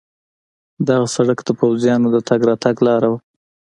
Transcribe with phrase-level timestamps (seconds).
[0.87, 3.17] دغه سړک د پوځیانو د تګ راتګ لار وه.